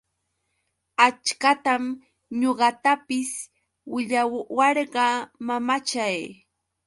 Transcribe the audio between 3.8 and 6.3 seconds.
willawarqa mamachay.